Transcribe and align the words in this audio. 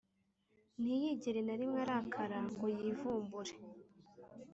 ntiyigere 0.81 1.39
na 1.47 1.55
rimwe 1.59 1.79
arakara 1.85 2.39
ngo 2.51 2.65
yivumbure. 2.77 3.53